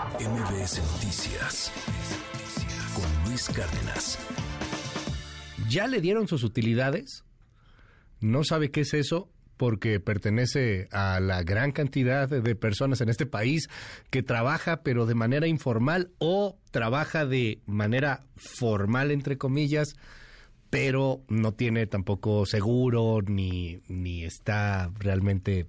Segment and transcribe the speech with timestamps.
[0.00, 1.70] MBS Noticias
[2.94, 4.18] con Luis Cárdenas.
[5.68, 7.24] ¿Ya le dieron sus utilidades?
[8.20, 9.30] ¿No sabe qué es eso?
[9.58, 13.68] porque pertenece a la gran cantidad de personas en este país
[14.08, 19.96] que trabaja pero de manera informal o trabaja de manera formal, entre comillas,
[20.70, 25.66] pero no tiene tampoco seguro ni, ni está realmente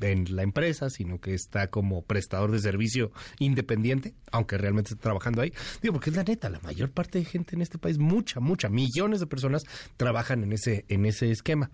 [0.00, 5.42] en la empresa, sino que está como prestador de servicio independiente, aunque realmente está trabajando
[5.42, 5.52] ahí.
[5.82, 8.68] Digo, porque es la neta, la mayor parte de gente en este país, mucha, mucha,
[8.68, 9.62] millones de personas
[9.96, 11.70] trabajan en ese, en ese esquema.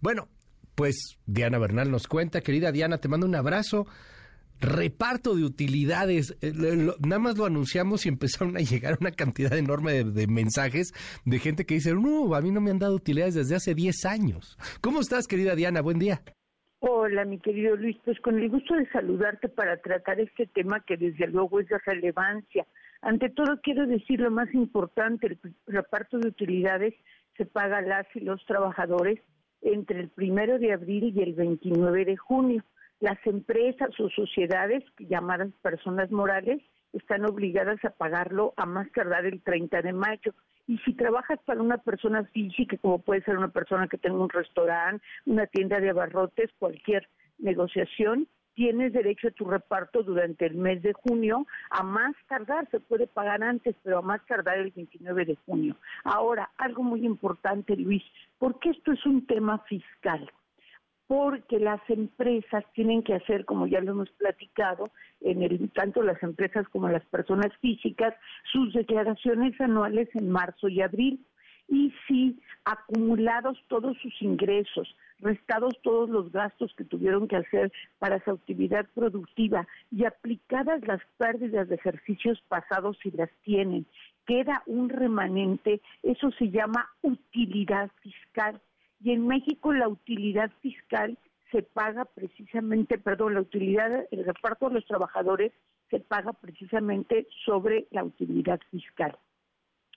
[0.00, 0.28] Bueno,
[0.74, 3.86] pues Diana Bernal nos cuenta, querida Diana, te mando un abrazo.
[4.60, 6.52] Reparto de utilidades, eh,
[6.98, 10.92] nada más lo anunciamos y empezaron a llegar una cantidad enorme de, de, mensajes
[11.24, 14.04] de gente que dice, no, a mí no me han dado utilidades desde hace 10
[14.06, 14.58] años.
[14.80, 15.80] ¿Cómo estás, querida Diana?
[15.80, 16.22] Buen día.
[16.80, 20.96] Hola, mi querido Luis, pues con el gusto de saludarte para tratar este tema que
[20.96, 22.68] desde luego es de relevancia.
[23.02, 26.94] Ante todo, quiero decir lo más importante, el reparto de utilidades
[27.36, 29.18] se paga a las y los trabajadores
[29.60, 32.64] entre el primero de abril y el 29 de junio.
[33.00, 39.40] Las empresas o sociedades, llamadas personas morales, están obligadas a pagarlo a más tardar el
[39.42, 40.34] 30 de mayo.
[40.66, 44.28] Y si trabajas para una persona física, como puede ser una persona que tenga un
[44.28, 47.08] restaurante, una tienda de abarrotes, cualquier
[47.38, 52.80] negociación, tienes derecho a tu reparto durante el mes de junio, a más tardar, se
[52.80, 55.76] puede pagar antes, pero a más tardar el 29 de junio.
[56.02, 58.02] Ahora, algo muy importante, Luis,
[58.38, 60.28] porque esto es un tema fiscal
[61.08, 64.90] porque las empresas tienen que hacer, como ya lo hemos platicado,
[65.22, 68.14] en el, tanto las empresas como las personas físicas,
[68.52, 71.24] sus declaraciones anuales en marzo y abril.
[71.66, 78.22] Y si acumulados todos sus ingresos, restados todos los gastos que tuvieron que hacer para
[78.24, 83.86] su actividad productiva y aplicadas las pérdidas de ejercicios pasados si las tienen,
[84.26, 88.60] queda un remanente, eso se llama utilidad fiscal
[89.00, 91.18] y en México la utilidad fiscal
[91.50, 95.52] se paga precisamente, perdón, la utilidad, el reparto de los trabajadores
[95.90, 99.16] se paga precisamente sobre la utilidad fiscal.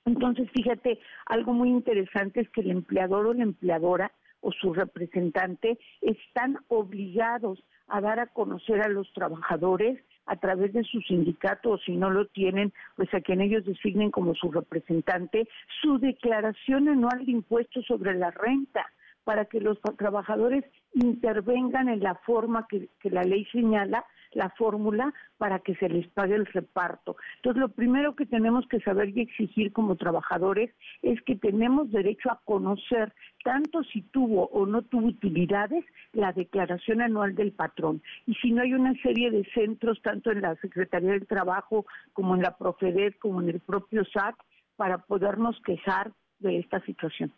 [0.05, 5.77] Entonces, fíjate, algo muy interesante es que el empleador o la empleadora o su representante
[6.01, 9.99] están obligados a dar a conocer a los trabajadores
[10.31, 14.11] a través de su sindicato o si no lo tienen, pues a quien ellos designen
[14.11, 15.45] como su representante,
[15.81, 18.85] su declaración anual de impuestos sobre la renta
[19.23, 25.59] para que los trabajadores intervengan en la forma que, la ley señala, la fórmula para
[25.59, 27.17] que se les pague el reparto.
[27.37, 32.31] Entonces, lo primero que tenemos que saber y exigir como trabajadores es que tenemos derecho
[32.31, 35.83] a conocer tanto si tuvo o no tuvo utilidades
[36.13, 38.01] la declaración anual del patrón.
[38.25, 42.35] Y si no hay una serie de centros, tanto en la Secretaría del Trabajo como
[42.35, 44.35] en la Profedet, como en el propio SAT,
[44.77, 47.33] para podernos quejar de esta situación.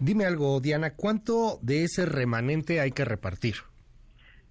[0.00, 3.54] Dime algo, Diana, ¿cuánto de ese remanente hay que repartir?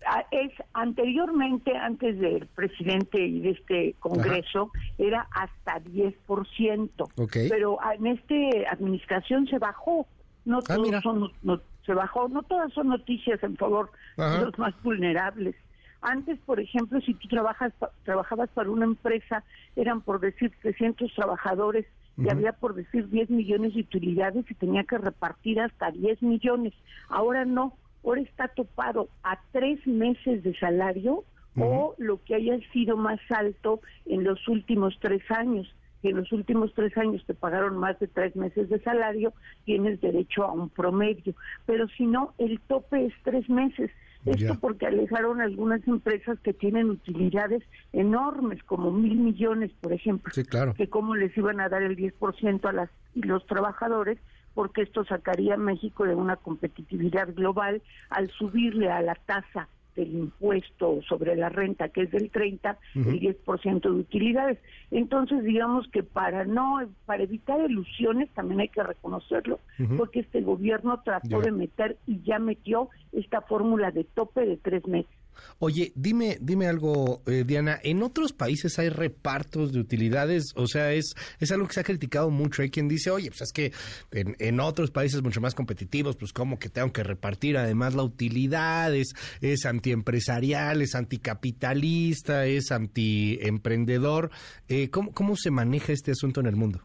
[0.06, 7.50] Ah, es anteriormente, antes del presidente y de este Congreso, era hasta 10%.
[7.50, 10.08] Pero en esta administración se bajó.
[10.46, 14.58] No ah, todos son, no, se bajó, no todas son noticias en favor de los
[14.58, 15.56] más vulnerables.
[16.02, 17.72] Antes, por ejemplo, si tú trabajas,
[18.04, 19.44] trabajabas para una empresa,
[19.78, 21.86] eran por decir 300 trabajadores,
[22.18, 26.74] y había por decir 10 millones de utilidades y tenía que repartir hasta 10 millones.
[27.10, 31.24] Ahora no, ahora está topado a tres meses de salario
[31.58, 35.74] o lo que haya sido más alto en los últimos tres años.
[36.02, 40.02] Que en los últimos tres años te pagaron más de tres meses de salario, tienes
[40.02, 41.34] derecho a un promedio.
[41.66, 43.90] Pero si no, el tope es tres meses.
[44.26, 50.32] Esto porque alejaron algunas empresas que tienen utilidades enormes, como mil millones, por ejemplo.
[50.34, 50.74] Sí, claro.
[50.74, 54.18] Que cómo les iban a dar el 10% a las y los trabajadores,
[54.54, 60.14] porque esto sacaría a México de una competitividad global al subirle a la tasa del
[60.14, 64.60] impuesto sobre la renta, que es del 30, el 10% de utilidades.
[64.92, 69.60] Entonces, digamos que para no, para evitar ilusiones, también hay que reconocerlo,
[69.98, 74.88] porque este gobierno trató de meter y ya metió esta fórmula de tope de tres
[74.88, 75.23] meses.
[75.60, 77.80] Oye, dime, dime algo, eh, Diana.
[77.84, 80.54] ¿En otros países hay repartos de utilidades?
[80.56, 82.62] O sea, es, es algo que se ha criticado mucho.
[82.62, 83.72] Hay quien dice, oye, pues es que
[84.12, 88.04] en, en otros países mucho más competitivos, pues como que tengo que repartir además la
[88.04, 94.32] utilidad, es, es antiempresarial, es anticapitalista, es antiemprendedor.
[94.68, 96.82] Eh, ¿cómo, ¿Cómo se maneja este asunto en el mundo?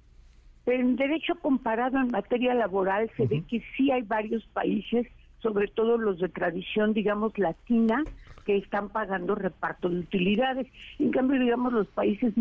[0.67, 5.07] En derecho comparado en materia laboral se ve que sí hay varios países,
[5.41, 8.03] sobre todo los de tradición, digamos, latina,
[8.49, 10.67] que están pagando reparto de utilidades.
[10.99, 12.33] En cambio, digamos, los países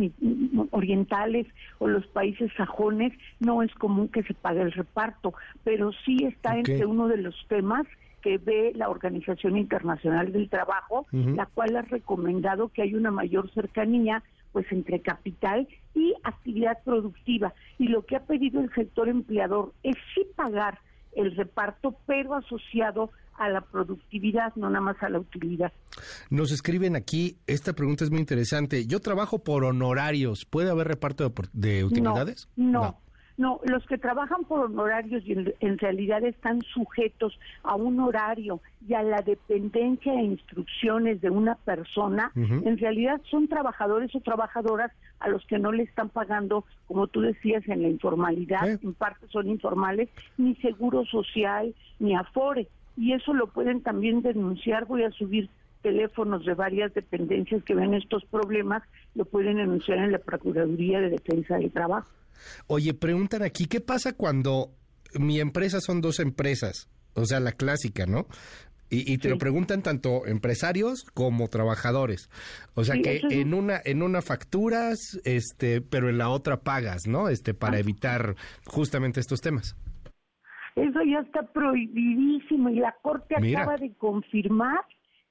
[0.72, 1.48] orientales
[1.80, 3.12] o los países sajones
[3.42, 5.34] no es común que se pague el reparto,
[5.66, 7.86] pero sí está entre uno de los temas
[8.22, 13.52] que ve la Organización Internacional del Trabajo, la cual ha recomendado que haya una mayor
[13.52, 14.24] cercanía
[14.54, 17.54] pues entre capital y actividad productiva.
[17.78, 20.80] Y lo que ha pedido el sector empleador es sí pagar
[21.18, 25.72] el reparto, pero asociado a la productividad, no nada más a la utilidad.
[26.30, 28.88] Nos escriben aquí, esta pregunta es muy interesante.
[28.88, 32.50] Yo trabajo por honorarios, ¿puede haber reparto de, utilidades?
[32.56, 32.82] no.
[32.82, 33.00] No,
[33.38, 39.04] los que trabajan por honorarios y en, realidad están sujetos a un horario y a
[39.04, 45.46] la dependencia e instrucciones de una persona, en realidad son trabajadores o trabajadoras a los
[45.46, 50.10] que no le están pagando, como tú decías, en la informalidad, en parte son informales,
[50.38, 52.68] ni seguro social, ni afore.
[52.96, 55.50] Y eso lo pueden también denunciar, voy a subir
[55.82, 58.84] teléfonos de varias dependencias que ven estos problemas,
[59.16, 62.10] lo pueden denunciar en la Procuraduría de Defensa del Trabajo.
[62.68, 64.72] Oye, preguntan aquí, ¿qué pasa cuando
[65.14, 66.90] mi empresa son dos empresas?
[67.14, 68.28] O sea, la clásica, ¿no?
[68.90, 72.30] Y, te lo preguntan tanto empresarios como trabajadores.
[72.74, 77.28] O sea que en una en una facturas, este, pero en la otra pagas, ¿no?
[77.28, 78.36] Este, para evitar
[78.66, 79.76] justamente estos temas.
[80.78, 84.80] Eso ya está prohibidísimo y la Corte acaba de confirmar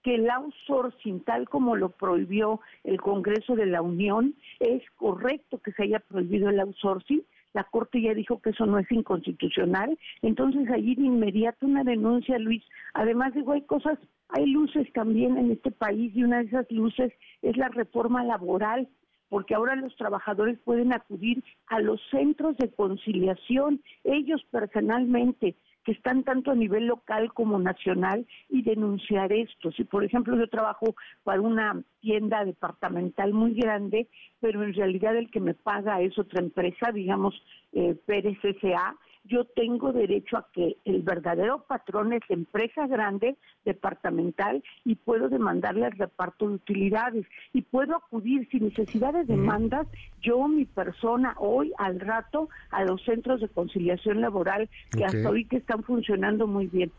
[0.07, 5.73] que el outsourcing, tal como lo prohibió el Congreso de la Unión, es correcto que
[5.73, 7.25] se haya prohibido el outsourcing.
[7.55, 9.99] La Corte ya dijo que eso no es inconstitucional.
[10.23, 12.63] Entonces, allí de inmediato una denuncia, Luis.
[12.95, 13.99] Además, digo, hay cosas,
[14.29, 17.13] hay luces también en este país y una de esas luces
[17.43, 18.89] es la reforma laboral
[19.29, 25.57] porque ahora los trabajadores pueden acudir a los centros de conciliación, ellos personalmente,
[25.87, 29.71] que están tanto a nivel local como nacional y denunciar esto.
[29.71, 34.09] Si, por ejemplo, yo trabajo para una tienda departamental muy grande,
[34.41, 37.41] pero en realidad el que me paga es otra empresa, digamos
[37.73, 38.97] eh, Pérez S.A.,
[39.29, 45.87] yo tengo derecho a que el verdadero patrón es empresa grande, departamental, y puedo demandarle
[45.87, 47.27] el reparto de utilidades.
[47.53, 49.87] Y puedo acudir sin necesidad de demandas,
[50.23, 55.45] yo, mi persona, hoy, al rato, a los centros de conciliación laboral, que hasta hoy
[55.45, 56.93] que están funcionando muy bien.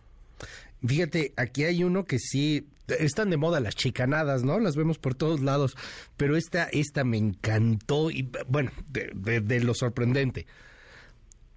[0.86, 2.68] Fíjate, aquí hay uno que sí
[3.00, 4.60] están de moda las chicanadas, ¿no?
[4.60, 5.76] Las vemos por todos lados,
[6.16, 10.46] pero esta, esta me encantó y bueno, de lo sorprendente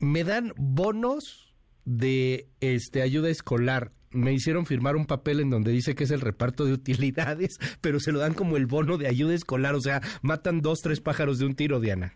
[0.00, 1.54] me dan bonos
[1.84, 3.92] de este ayuda escolar.
[4.10, 8.00] Me hicieron firmar un papel en donde dice que es el reparto de utilidades, pero
[8.00, 11.38] se lo dan como el bono de ayuda escolar, o sea, matan dos, tres pájaros
[11.38, 12.14] de un tiro, Diana.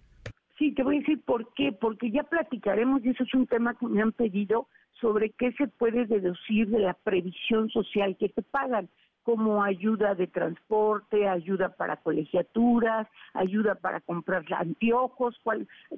[0.59, 3.75] Sí, te voy a decir por qué, porque ya platicaremos, y eso es un tema
[3.75, 4.69] que me han pedido,
[5.01, 8.89] sobre qué se puede deducir de la previsión social que te pagan
[9.25, 15.41] como ayuda de transporte, ayuda para colegiaturas, ayuda para comprar anteojos,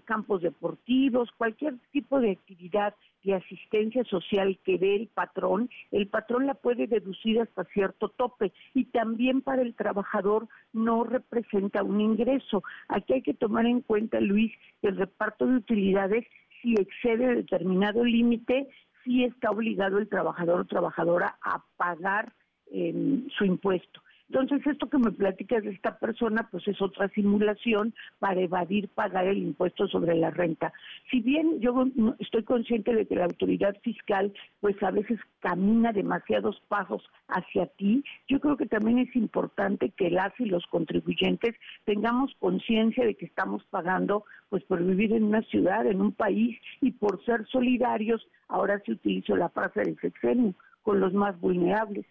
[0.04, 2.94] campos deportivos, cualquier tipo de actividad
[3.24, 8.52] de asistencia social que dé el patrón, el patrón la puede deducir hasta cierto tope
[8.72, 12.62] y también para el trabajador no representa un ingreso.
[12.88, 16.24] Aquí hay que tomar en cuenta, Luis, que el reparto de utilidades,
[16.62, 18.68] si excede determinado límite,
[19.02, 22.32] sí está obligado el trabajador o trabajadora a pagar
[22.70, 24.00] en su impuesto.
[24.28, 29.28] Entonces, esto que me platicas de esta persona, pues es otra simulación para evadir pagar
[29.28, 30.72] el impuesto sobre la renta.
[31.10, 31.86] Si bien yo
[32.18, 38.02] estoy consciente de que la autoridad fiscal, pues a veces camina demasiados pasos hacia ti,
[38.26, 41.54] yo creo que también es importante que las y los contribuyentes
[41.84, 46.58] tengamos conciencia de que estamos pagando, pues por vivir en una ciudad, en un país
[46.80, 52.06] y por ser solidarios, ahora se utilizo la frase del sexenio, con los más vulnerables.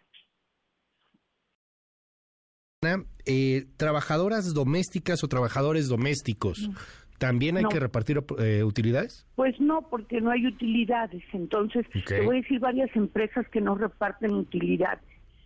[3.26, 6.70] Eh, trabajadoras domésticas o trabajadores domésticos.
[7.18, 9.26] ¿También hay que repartir eh, utilidades?
[9.36, 11.24] Pues no, porque no hay utilidades.
[11.34, 15.04] Entonces, te voy a decir varias empresas que no reparten utilidades.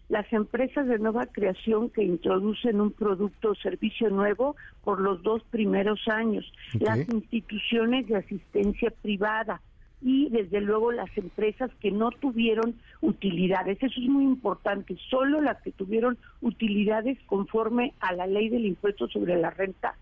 [0.10, 5.44] Las empresas de nueva creación que introducen un producto o servicio nuevo por los dos
[5.52, 6.52] primeros años.
[6.80, 9.62] Las instituciones de asistencia privada
[10.02, 13.78] y desde luego las empresas que no tuvieron utilidades.
[13.82, 14.98] Eso es muy importante.
[15.10, 19.96] Solo las que tuvieron utilidades conforme a la ley del impuesto sobre la renta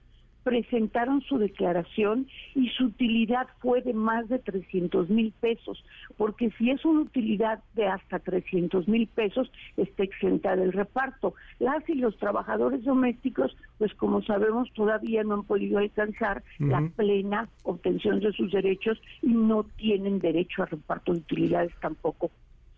[0.47, 2.25] presentaron su declaración
[2.55, 5.83] y su utilidad fue de más de 300 mil pesos,
[6.15, 11.33] porque si es una utilidad de hasta 300 mil pesos, está exenta del reparto.
[11.59, 17.49] Las y los trabajadores domésticos, pues como sabemos, todavía no han podido alcanzar la plena
[17.63, 22.31] obtención de sus derechos y no tienen derecho a reparto de utilidades tampoco.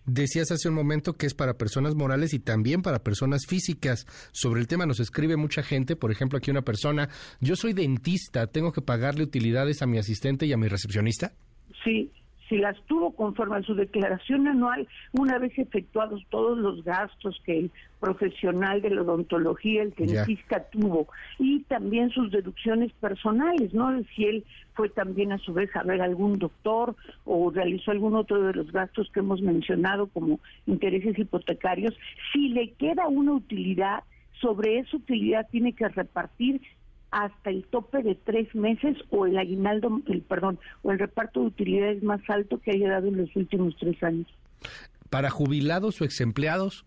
[0.06, 4.06] Decías hace un momento que es para personas morales y también para personas físicas.
[4.32, 8.48] Sobre el tema nos escribe mucha gente, por ejemplo, aquí una persona, yo soy dentista,
[8.48, 11.34] ¿tengo que pagarle utilidades a mi asistente y a mi recepcionista?
[11.84, 12.12] Sí,
[12.50, 17.60] si las tuvo conforme a su declaración anual, una vez efectuados todos los gastos que
[17.60, 23.91] el profesional de la odontología, el dentista tuvo, y también sus deducciones personales, ¿no?
[24.15, 28.41] Si él fue también a su vez a ver algún doctor o realizó algún otro
[28.41, 31.94] de los gastos que hemos mencionado como intereses hipotecarios,
[32.34, 34.03] si le queda una utilidad,
[34.41, 36.62] sobre esa utilidad tiene que repartir
[37.11, 41.47] hasta el tope de tres meses o el aguinaldo, el perdón, o el reparto de
[41.47, 44.27] utilidades más alto que haya dado en los últimos tres años.
[45.09, 46.85] ¿Para jubilados o exempleados?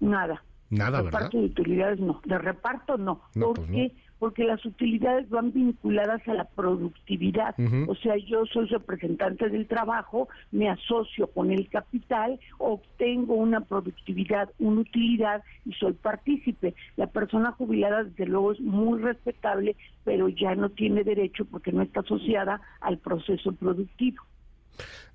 [0.00, 0.42] Nada.
[0.68, 2.20] Nada, reparto de utilidades no.
[2.24, 3.22] De reparto no.
[3.34, 7.54] no pues porque porque las utilidades van vinculadas a la productividad.
[7.86, 14.50] O sea, yo soy representante del trabajo, me asocio con el capital, obtengo una productividad,
[14.58, 16.74] una utilidad y soy partícipe.
[16.96, 21.82] La persona jubilada, desde luego, es muy respetable, pero ya no tiene derecho porque no
[21.82, 24.22] está asociada al proceso productivo.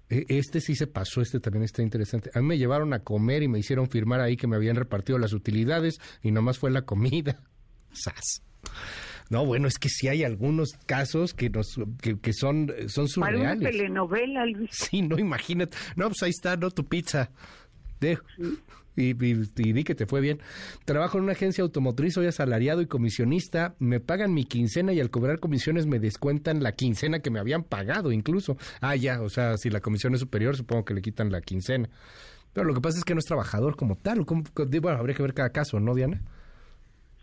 [0.10, 2.30] E, este sí se pasó, este también está interesante.
[2.34, 5.18] A mí me llevaron a comer y me hicieron firmar ahí que me habían repartido
[5.18, 7.40] las utilidades y nomás fue la comida.
[7.94, 8.51] ¡Sas!
[9.30, 13.42] No, bueno, es que sí hay algunos casos que nos que, son son surreales.
[13.42, 15.78] Para una telenovela, Sí, no, imagínate.
[15.96, 17.32] No, pues ahí está, no tu pizza.
[18.02, 18.26] Dejo.
[18.98, 20.42] Y, y, di que te fue bien.
[20.84, 23.76] Trabajo en una agencia automotriz, soy asalariado y comisionista.
[23.80, 27.64] Me pagan mi quincena y al cobrar comisiones me descuentan la quincena que me habían
[27.64, 28.58] pagado incluso.
[28.82, 31.90] Ah, ya, o sea, si la comisión es superior, supongo que le quitan la quincena.
[32.52, 34.26] Pero lo que pasa es que no es trabajador como tal.
[34.26, 36.22] bueno, habría que ver cada caso, ¿no, Diana?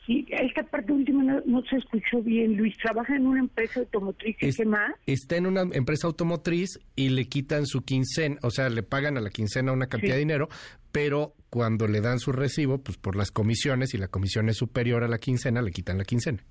[0.08, 2.56] Sí, esta parte última no, se escuchó bien.
[2.56, 4.94] Luis, ¿trabaja en una empresa automotriz y qué más?
[5.04, 9.20] Está en una empresa automotriz y le quitan su quincena, o sea, le pagan a
[9.20, 10.48] la quincena una cantidad de dinero,
[10.92, 15.04] pero cuando le dan su recibo, pues por las comisiones, y la comisión es superior
[15.04, 16.42] a la quincena, le quitan la quincena.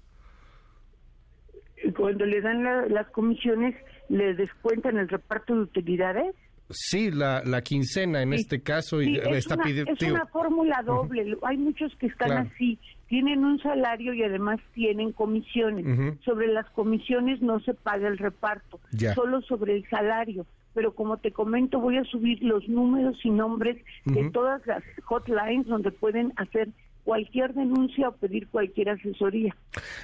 [1.98, 3.74] Cuando le dan las comisiones,
[4.10, 6.36] ¿le descuentan el reparto de utilidades?
[6.70, 9.02] Sí, la, la quincena en este caso.
[9.02, 11.38] y está una, es una fórmula doble.
[11.44, 12.78] Hay muchos que están así.
[13.08, 16.20] Tienen un salario y además tienen comisiones.
[16.26, 18.80] Sobre las comisiones no se paga el reparto,
[19.16, 20.46] solo sobre el salario.
[20.74, 25.66] Pero como te comento, voy a subir los números y nombres de todas las hotlines
[25.68, 26.70] donde pueden hacer
[27.08, 29.56] cualquier denuncia o pedir cualquier asesoría.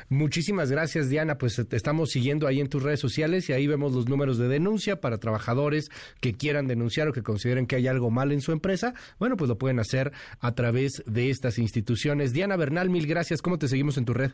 [0.08, 1.38] Muchísimas gracias, Diana.
[1.38, 4.48] Pues te estamos siguiendo ahí en tus redes sociales y ahí vemos los números de
[4.48, 5.90] denuncia para trabajadores
[6.22, 8.94] que quieran denunciar o que consideren que hay algo mal en su empresa.
[9.20, 12.32] Bueno, pues lo pueden hacer a través de estas instituciones.
[12.32, 13.42] Diana Bernal, mil gracias.
[13.42, 14.32] ¿Cómo te seguimos en tu red?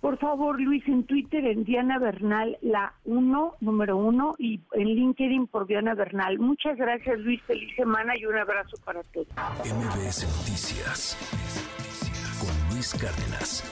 [0.00, 5.46] Por favor, Luis, en Twitter en Diana Bernal, la uno, número uno, y en LinkedIn
[5.46, 6.40] por Diana Bernal.
[6.40, 7.40] Muchas gracias, Luis.
[7.42, 9.28] Feliz semana y un abrazo para todos.
[9.64, 11.71] MBS Noticias
[12.90, 13.62] Cárdenas.